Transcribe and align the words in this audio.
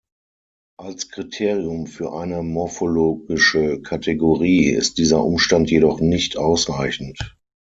Als 0.79 1.09
Kriterium 1.09 1.85
für 1.85 2.13
eine 2.13 2.41
morphologische 2.41 3.83
Kategorie 3.83 4.69
ist 4.71 4.97
dieser 4.97 5.23
Umstand 5.23 5.69
jedoch 5.69 5.99
nicht 5.99 6.37
ausreichend. 6.37 7.35